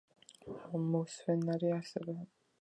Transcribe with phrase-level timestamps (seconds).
[0.85, 2.17] მოუსვენარი არსება